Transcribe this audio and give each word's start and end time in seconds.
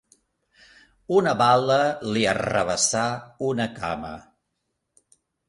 Una 1.17 1.33
bala 1.41 1.77
li 2.15 2.23
arrabassà 2.33 3.05
una 3.51 3.69
cama. 3.77 4.13